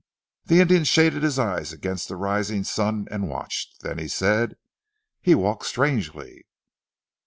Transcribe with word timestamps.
The 0.45 0.61
Indian 0.61 0.83
shaded 0.83 1.21
his 1.21 1.37
eyes 1.37 1.71
against 1.71 2.07
the 2.07 2.15
rising 2.15 2.63
sun 2.63 3.07
and 3.11 3.29
watched, 3.29 3.81
then 3.81 3.99
he 3.99 4.07
said, 4.07 4.57
"He 5.21 5.35
walks 5.35 5.67
strangely." 5.67 6.47